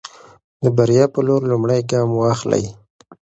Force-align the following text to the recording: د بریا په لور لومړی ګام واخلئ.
د 0.61 0.63
بریا 0.77 1.05
په 1.13 1.19
لور 1.27 1.41
لومړی 1.51 1.81
ګام 1.91 2.09
واخلئ. 2.15 2.65